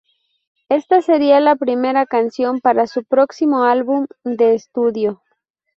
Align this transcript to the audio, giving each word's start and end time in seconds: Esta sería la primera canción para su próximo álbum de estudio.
Esta 0.69 1.03
sería 1.03 1.39
la 1.39 1.55
primera 1.55 2.07
canción 2.07 2.59
para 2.59 2.87
su 2.87 3.03
próximo 3.03 3.65
álbum 3.65 4.07
de 4.23 4.55
estudio. 4.55 5.21